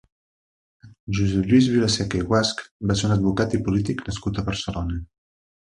[1.17, 5.03] Josep Lluís Vilaseca i Guasch va ser un advocat i polític nascut a Barcelona.